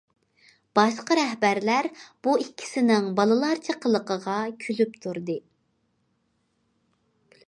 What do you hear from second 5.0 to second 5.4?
تۇردى.